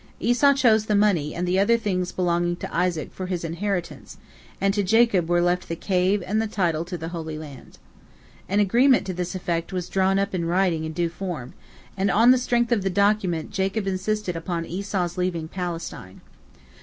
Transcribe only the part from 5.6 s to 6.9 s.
the Cave and the title